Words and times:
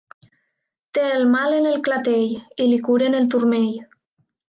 Té 0.97 1.03
el 1.17 1.27
mal 1.35 1.53
en 1.59 1.69
el 1.73 1.79
clatell 1.89 2.65
i 2.67 2.71
li 2.73 2.83
curen 2.91 3.23
el 3.23 3.33
turmell. 3.37 3.73